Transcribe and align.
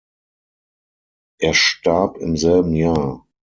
Er 1.37 1.53
starb 1.53 2.17
im 2.17 2.35
selben 2.35 2.73
Jahr. 2.73 3.23